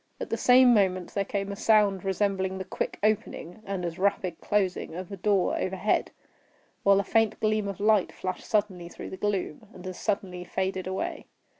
[0.19, 4.41] At the same moment there came a sound resembling the quick opening, and as rapid
[4.41, 6.09] closing of a door overhead,
[6.81, 10.87] while a faint gleam of light flashed suddenly through the gloom, and as suddenly faded
[10.87, 11.27] away.